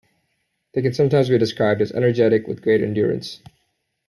[0.73, 3.39] They can sometimes be described as energetic with great endurance.